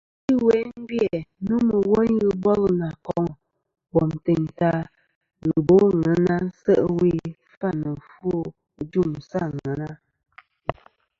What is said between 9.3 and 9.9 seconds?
àŋena.